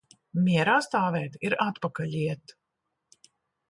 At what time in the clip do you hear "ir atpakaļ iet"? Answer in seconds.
1.51-2.59